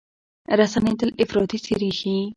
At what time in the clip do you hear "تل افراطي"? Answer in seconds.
0.99-1.57